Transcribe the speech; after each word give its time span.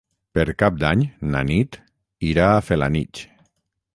Per 0.37 0.45
Cap 0.61 0.79
d'Any 0.83 1.03
na 1.35 1.43
Nit 1.51 1.77
irà 2.31 2.47
a 2.57 2.65
Felanitx. 2.71 3.25